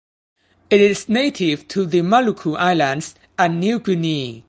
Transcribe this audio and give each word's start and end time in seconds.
It 0.71 0.81
is 0.81 1.07
native 1.09 1.67
to 1.67 1.85
The 1.85 1.99
Maluku 2.01 2.57
Islands 2.57 3.13
and 3.37 3.59
New 3.59 3.77
Guinea. 3.81 4.39